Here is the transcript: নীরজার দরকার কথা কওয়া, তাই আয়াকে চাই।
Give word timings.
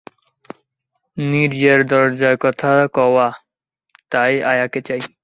নীরজার 1.17 1.79
দরকার 1.87 2.33
কথা 2.43 2.71
কওয়া, 2.93 3.27
তাই 4.11 4.33
আয়াকে 4.43 4.79
চাই। 4.87 5.01